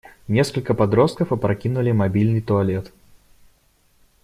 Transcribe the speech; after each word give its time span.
Несколько 0.27 0.73
подростков 0.73 1.31
опрокинули 1.31 1.91
мобильный 1.91 2.41
туалет. 2.41 2.91